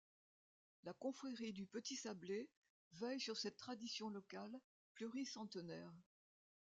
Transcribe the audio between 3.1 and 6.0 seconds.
sur cette tradition locale pluri-centenaire.